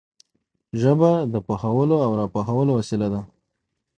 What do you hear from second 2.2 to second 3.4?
پوهولو وسیله ده